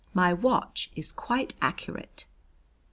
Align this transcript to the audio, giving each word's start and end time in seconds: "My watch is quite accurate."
"My 0.15 0.33
watch 0.33 0.89
is 0.95 1.11
quite 1.11 1.53
accurate." 1.61 2.25